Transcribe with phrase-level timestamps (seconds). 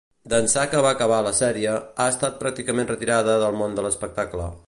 [0.33, 4.53] D'ençà que va acabar la sèrie, ha estat pràcticament retirada del món de l'espectacle.